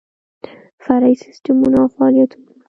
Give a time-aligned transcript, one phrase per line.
[0.83, 2.49] فرعي سیسټمونه او فعالیتونه